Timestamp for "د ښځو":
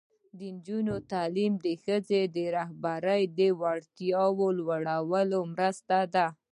1.65-2.19